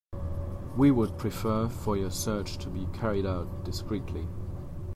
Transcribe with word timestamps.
We 0.75 0.89
would 0.89 1.19
prefer 1.19 1.69
for 1.69 1.95
your 1.95 2.09
search 2.09 2.57
to 2.63 2.69
be 2.71 2.87
carried 2.87 3.27
out 3.27 3.63
discreetly. 3.63 4.27